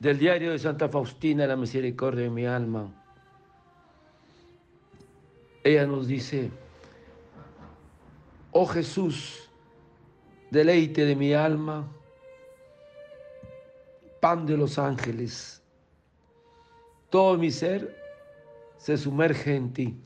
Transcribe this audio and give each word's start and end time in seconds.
del 0.00 0.18
diario 0.18 0.50
de 0.52 0.58
Santa 0.58 0.88
Faustina, 0.88 1.46
la 1.46 1.56
misericordia 1.56 2.24
de 2.24 2.30
mi 2.30 2.46
alma. 2.46 2.90
Ella 5.62 5.86
nos 5.86 6.08
dice, 6.08 6.50
oh 8.50 8.66
Jesús, 8.66 9.50
deleite 10.50 11.04
de 11.04 11.14
mi 11.14 11.34
alma, 11.34 11.86
pan 14.20 14.46
de 14.46 14.56
los 14.56 14.78
ángeles, 14.78 15.62
todo 17.10 17.36
mi 17.36 17.50
ser 17.50 17.94
se 18.78 18.96
sumerge 18.96 19.54
en 19.54 19.72
ti 19.72 19.96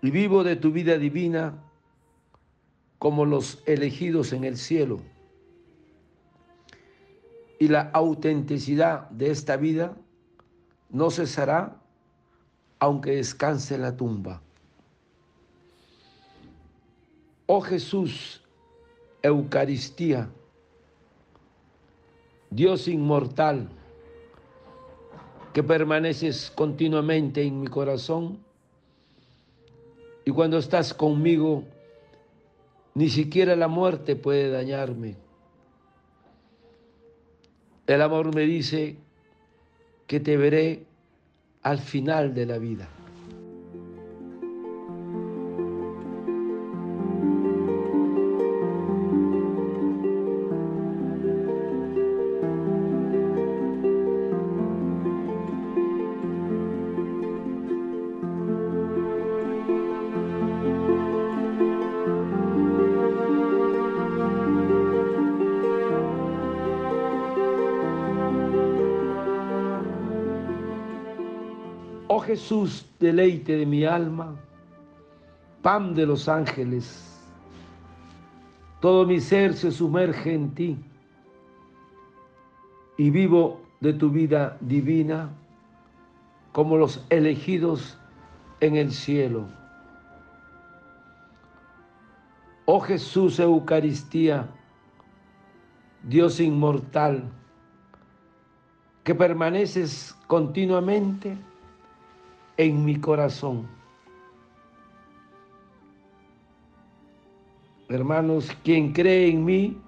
y 0.00 0.10
vivo 0.10 0.42
de 0.42 0.56
tu 0.56 0.72
vida 0.72 0.96
divina 0.96 1.62
como 2.98 3.26
los 3.26 3.62
elegidos 3.66 4.32
en 4.32 4.44
el 4.44 4.56
cielo. 4.56 5.00
Y 7.58 7.68
la 7.68 7.90
autenticidad 7.92 9.10
de 9.10 9.30
esta 9.30 9.56
vida 9.56 9.96
no 10.90 11.10
cesará 11.10 11.76
aunque 12.78 13.16
descanse 13.16 13.76
la 13.76 13.96
tumba. 13.96 14.40
Oh 17.46 17.60
Jesús, 17.60 18.42
Eucaristía, 19.22 20.28
Dios 22.50 22.88
inmortal, 22.88 23.68
que 25.52 25.62
permaneces 25.62 26.52
continuamente 26.54 27.42
en 27.42 27.60
mi 27.60 27.66
corazón, 27.66 28.38
y 30.24 30.30
cuando 30.30 30.58
estás 30.58 30.92
conmigo, 30.92 31.64
ni 32.94 33.08
siquiera 33.08 33.56
la 33.56 33.66
muerte 33.66 34.14
puede 34.14 34.50
dañarme. 34.50 35.16
El 37.88 38.02
amor 38.02 38.34
me 38.34 38.42
dice 38.42 38.96
que 40.06 40.20
te 40.20 40.36
veré 40.36 40.84
al 41.62 41.78
final 41.78 42.34
de 42.34 42.44
la 42.44 42.58
vida. 42.58 42.97
Oh 72.18 72.20
Jesús, 72.20 72.84
deleite 72.98 73.56
de 73.56 73.64
mi 73.64 73.84
alma, 73.84 74.34
pan 75.62 75.94
de 75.94 76.04
los 76.04 76.28
ángeles, 76.28 77.16
todo 78.80 79.06
mi 79.06 79.20
ser 79.20 79.54
se 79.54 79.70
sumerge 79.70 80.34
en 80.34 80.52
ti 80.52 80.76
y 82.96 83.10
vivo 83.10 83.60
de 83.78 83.92
tu 83.92 84.10
vida 84.10 84.56
divina 84.60 85.30
como 86.50 86.76
los 86.76 87.06
elegidos 87.08 87.96
en 88.58 88.74
el 88.74 88.90
cielo. 88.90 89.46
Oh 92.64 92.80
Jesús 92.80 93.38
Eucaristía, 93.38 94.48
Dios 96.02 96.40
inmortal, 96.40 97.30
que 99.04 99.14
permaneces 99.14 100.16
continuamente 100.26 101.38
en 102.58 102.84
mi 102.84 102.96
corazón. 103.00 103.66
Hermanos, 107.88 108.54
quien 108.64 108.92
cree 108.92 109.30
en 109.30 109.44
mí, 109.44 109.78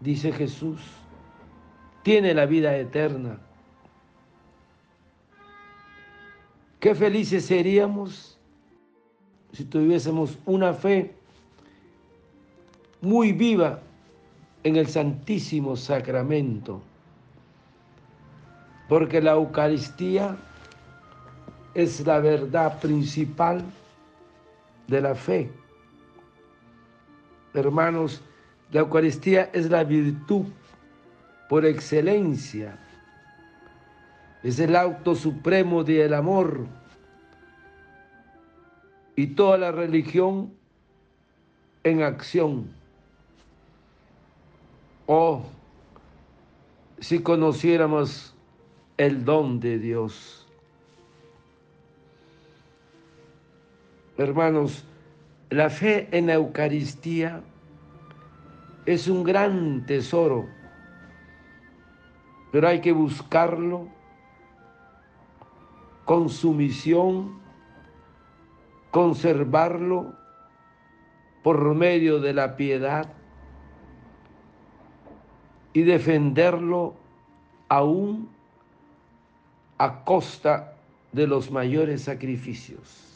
dice 0.00 0.32
Jesús, 0.32 0.80
tiene 2.02 2.34
la 2.34 2.46
vida 2.46 2.76
eterna. 2.76 3.38
Qué 6.80 6.96
felices 6.96 7.44
seríamos 7.44 8.36
si 9.52 9.64
tuviésemos 9.64 10.36
una 10.46 10.72
fe 10.72 11.14
muy 13.02 13.32
viva 13.32 13.80
en 14.64 14.76
el 14.76 14.88
Santísimo 14.88 15.76
Sacramento, 15.76 16.80
porque 18.88 19.20
la 19.20 19.32
Eucaristía 19.32 20.36
es 21.74 22.06
la 22.06 22.18
verdad 22.20 22.80
principal 22.80 23.64
de 24.86 25.00
la 25.00 25.14
fe. 25.14 25.50
Hermanos, 27.54 28.22
la 28.70 28.80
Eucaristía 28.80 29.50
es 29.52 29.70
la 29.70 29.84
virtud 29.84 30.46
por 31.48 31.64
excelencia. 31.66 32.78
Es 34.42 34.58
el 34.58 34.74
auto 34.74 35.14
supremo 35.14 35.84
del 35.84 36.14
amor. 36.14 36.66
Y 39.14 39.28
toda 39.28 39.58
la 39.58 39.70
religión 39.70 40.52
en 41.84 42.02
acción. 42.02 42.70
Oh, 45.06 45.44
si 47.00 47.20
conociéramos 47.20 48.34
el 48.96 49.24
don 49.24 49.60
de 49.60 49.78
Dios. 49.78 50.41
Hermanos, 54.18 54.84
la 55.50 55.70
fe 55.70 56.08
en 56.12 56.26
la 56.26 56.34
Eucaristía 56.34 57.42
es 58.84 59.08
un 59.08 59.22
gran 59.22 59.86
tesoro, 59.86 60.46
pero 62.50 62.68
hay 62.68 62.80
que 62.80 62.92
buscarlo 62.92 63.88
con 66.04 66.28
sumisión, 66.28 67.40
conservarlo 68.90 70.14
por 71.42 71.74
medio 71.74 72.20
de 72.20 72.34
la 72.34 72.56
piedad 72.56 73.08
y 75.72 75.82
defenderlo 75.82 76.94
aún 77.68 78.28
a 79.78 80.04
costa 80.04 80.74
de 81.12 81.26
los 81.26 81.50
mayores 81.50 82.02
sacrificios. 82.02 83.11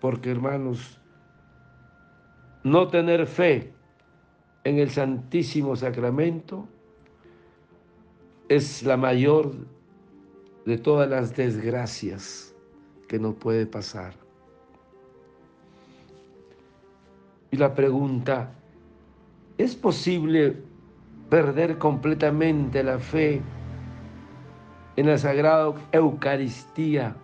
Porque 0.00 0.30
hermanos, 0.30 0.98
no 2.64 2.88
tener 2.88 3.26
fe 3.26 3.72
en 4.64 4.78
el 4.78 4.90
Santísimo 4.90 5.76
Sacramento 5.76 6.68
es 8.48 8.82
la 8.82 8.96
mayor 8.96 9.52
de 10.66 10.78
todas 10.78 11.08
las 11.08 11.36
desgracias 11.36 12.54
que 13.08 13.18
nos 13.18 13.34
puede 13.34 13.66
pasar. 13.66 14.14
Y 17.50 17.56
la 17.56 17.74
pregunta, 17.74 18.52
¿es 19.58 19.74
posible 19.74 20.56
perder 21.28 21.78
completamente 21.78 22.82
la 22.82 22.98
fe 22.98 23.40
en 24.96 25.06
la 25.06 25.18
Sagrada 25.18 25.72
Eucaristía 25.92 27.16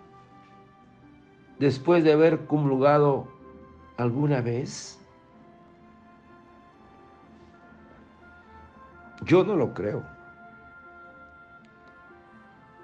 después 1.59 2.05
de 2.05 2.13
haber 2.13 2.47
comulgado 2.47 3.29
alguna 3.97 4.41
vez? 4.41 4.99
Yo 9.25 9.45
no 9.45 9.57
lo 9.57 9.73
creo. 9.75 10.05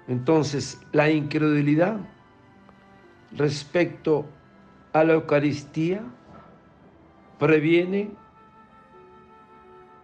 Entonces, 0.07 0.81
la 0.91 1.09
incredulidad 1.09 1.97
respecto 3.31 4.25
a 4.91 5.03
la 5.03 5.13
Eucaristía 5.13 6.01
previene 7.39 8.11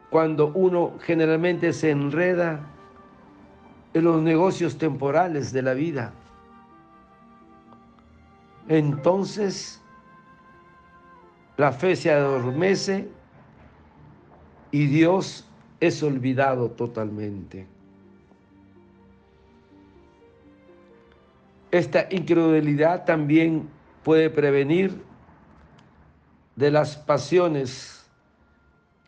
cuando 0.10 0.48
uno 0.48 0.94
generalmente 1.02 1.74
se 1.74 1.92
enreda 1.92 2.62
en 3.94 4.04
los 4.04 4.22
negocios 4.22 4.78
temporales 4.78 5.52
de 5.52 5.62
la 5.62 5.74
vida 5.74 6.14
entonces 8.70 9.82
la 11.58 11.74
fe 11.74 11.96
se 11.96 12.12
adormece 12.12 13.10
y 14.72 14.86
Dios 14.86 15.46
es 15.80 16.02
olvidado 16.04 16.70
totalmente. 16.70 17.68
Esta 21.72 22.08
incredulidad 22.12 23.06
también 23.06 23.68
puede 24.04 24.30
prevenir 24.30 25.04
de 26.56 26.70
las 26.72 26.96
pasiones 26.96 28.08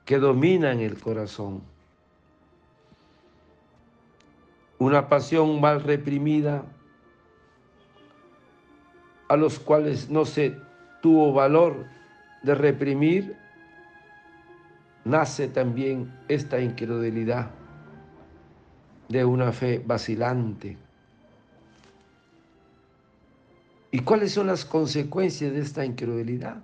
que 0.05 0.17
dominan 0.17 0.79
el 0.79 0.99
corazón. 0.99 1.61
Una 4.79 5.07
pasión 5.07 5.61
mal 5.61 5.83
reprimida 5.83 6.65
a 9.31 9.37
los 9.37 9.59
cuales 9.59 10.09
no 10.09 10.25
se 10.25 10.57
tuvo 11.01 11.31
valor 11.31 11.85
de 12.43 12.53
reprimir, 12.53 13.37
nace 15.05 15.47
también 15.47 16.13
esta 16.27 16.59
incredulidad 16.59 17.49
de 19.07 19.23
una 19.23 19.53
fe 19.53 19.81
vacilante. 19.85 20.77
¿Y 23.91 23.99
cuáles 23.99 24.33
son 24.33 24.47
las 24.47 24.65
consecuencias 24.65 25.53
de 25.53 25.61
esta 25.61 25.85
incredulidad? 25.85 26.61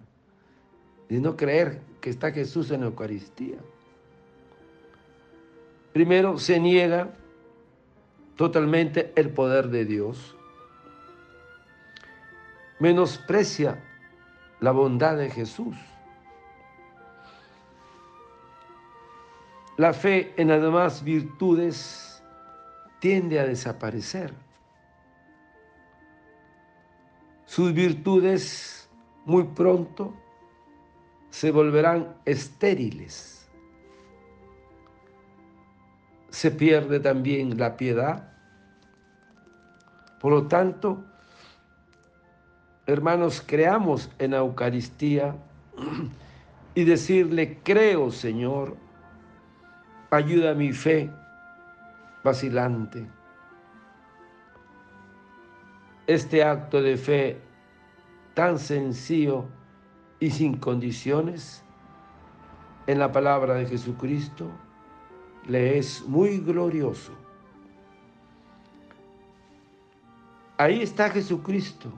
De 1.07 1.21
no 1.21 1.37
creer 1.37 1.79
que 2.01 2.09
está 2.09 2.33
Jesús 2.33 2.69
en 2.71 2.81
la 2.81 2.87
Eucaristía. 2.87 3.59
Primero, 5.93 6.37
se 6.37 6.59
niega 6.59 7.13
totalmente 8.35 9.13
el 9.15 9.29
poder 9.29 9.69
de 9.69 9.85
Dios. 9.85 10.36
Menosprecia 12.79 13.83
la 14.59 14.71
bondad 14.71 15.17
de 15.17 15.29
Jesús. 15.29 15.75
La 19.77 19.93
fe 19.93 20.33
en 20.37 20.47
las 20.47 20.61
demás 20.61 21.03
virtudes 21.03 22.23
tiende 22.99 23.39
a 23.39 23.45
desaparecer. 23.45 24.33
Sus 27.45 27.73
virtudes 27.73 28.89
muy 29.25 29.43
pronto 29.43 30.13
se 31.29 31.51
volverán 31.51 32.15
estériles. 32.25 33.47
Se 36.29 36.51
pierde 36.51 36.99
también 36.99 37.57
la 37.57 37.77
piedad. 37.77 38.33
Por 40.19 40.31
lo 40.31 40.47
tanto, 40.47 41.05
hermanos, 42.87 43.43
creamos 43.45 44.09
en 44.17 44.33
Eucaristía 44.33 45.35
y 46.73 46.85
decirle, 46.85 47.59
creo 47.63 48.09
Señor, 48.11 48.77
ayuda 50.09 50.51
a 50.51 50.55
mi 50.55 50.71
fe 50.71 51.11
vacilante. 52.23 53.05
Este 56.07 56.41
acto 56.43 56.81
de 56.81 56.95
fe 56.95 57.41
tan 58.33 58.57
sencillo 58.57 59.45
y 60.19 60.31
sin 60.31 60.57
condiciones 60.57 61.63
en 62.87 62.99
la 62.99 63.11
palabra 63.11 63.55
de 63.55 63.65
Jesucristo 63.65 64.49
le 65.47 65.77
es 65.77 66.05
muy 66.07 66.39
glorioso. 66.39 67.11
Ahí 70.57 70.81
está 70.81 71.09
Jesucristo. 71.09 71.91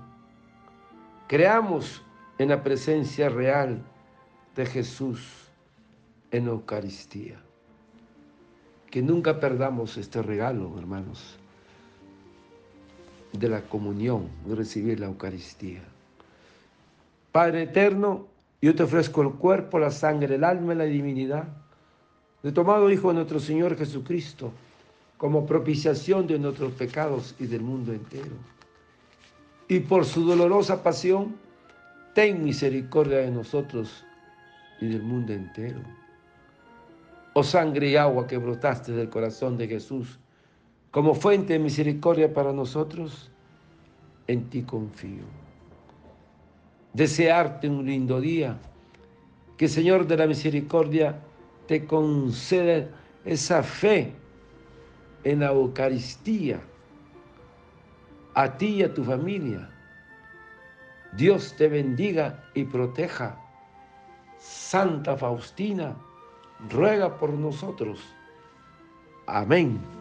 Creamos 1.30 2.02
en 2.40 2.50
la 2.50 2.64
presencia 2.64 3.30
real 3.30 3.84
de 4.56 4.66
Jesús 4.66 5.30
en 6.32 6.48
Eucaristía. 6.48 7.40
Que 8.90 9.04
nunca 9.04 9.40
perdamos 9.40 9.96
este 9.98 10.24
regalo, 10.24 10.74
hermanos, 10.80 11.38
de 13.32 13.48
la 13.48 13.62
comunión, 13.62 14.28
de 14.48 14.56
recibir 14.56 15.00
la 15.00 15.06
Eucaristía. 15.06 15.84
Padre 17.32 17.62
eterno, 17.62 18.26
yo 18.60 18.74
te 18.74 18.82
ofrezco 18.82 19.22
el 19.22 19.34
cuerpo, 19.34 19.78
la 19.78 19.92
sangre, 19.92 20.34
el 20.34 20.44
alma 20.44 20.74
y 20.74 20.78
la 20.78 20.86
divinidad 20.86 21.48
de 22.42 22.52
tomado 22.52 22.90
Hijo 22.90 23.10
de 23.10 23.14
nuestro 23.14 23.40
Señor 23.40 23.78
Jesucristo 23.78 24.52
como 25.20 25.46
propiciación 25.46 26.26
de 26.26 26.40
nuestros 26.40 26.72
pecados 26.72 27.36
y 27.38 27.46
del 27.46 27.62
mundo 27.62 27.94
entero. 27.94 28.34
Y 29.70 29.80
por 29.80 30.04
su 30.04 30.26
dolorosa 30.26 30.84
pasión, 30.84 31.38
ten 32.14 32.44
misericordia 32.44 33.20
de 33.20 33.32
nosotros 33.32 34.04
y 34.82 34.88
del 34.90 35.04
mundo 35.04 35.32
entero. 35.32 35.80
Oh 37.34 37.44
sangre 37.44 37.90
y 37.90 37.96
agua 37.96 38.28
que 38.28 38.38
brotaste 38.38 38.92
del 38.92 39.10
corazón 39.10 39.58
de 39.58 39.68
Jesús, 39.70 40.20
como 40.92 41.14
fuente 41.14 41.54
de 41.54 41.60
misericordia 41.60 42.34
para 42.34 42.52
nosotros, 42.52 43.32
en 44.28 44.50
ti 44.50 44.64
confío 44.64 45.24
desearte 46.94 47.70
un 47.70 47.86
lindo 47.86 48.20
día, 48.20 48.58
que 49.58 49.68
Señor 49.68 50.08
de 50.08 50.18
la 50.18 50.28
Misericordia 50.28 51.20
te 51.68 51.86
conceda 51.86 52.88
esa 53.26 53.62
fe 53.62 54.14
en 55.24 55.42
la 55.42 55.52
Eucaristía, 55.52 56.60
a 58.40 58.58
ti 58.58 58.76
y 58.76 58.84
a 58.84 58.94
tu 58.94 59.04
familia. 59.04 59.70
Dios 61.12 61.54
te 61.58 61.68
bendiga 61.68 62.42
y 62.54 62.64
proteja. 62.64 63.38
Santa 64.38 65.18
Faustina, 65.18 65.94
ruega 66.70 67.18
por 67.18 67.32
nosotros. 67.34 68.00
Amén. 69.28 69.99